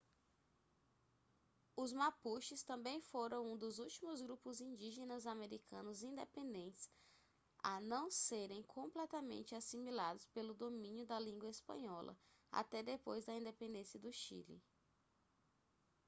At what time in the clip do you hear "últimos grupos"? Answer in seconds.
3.77-4.59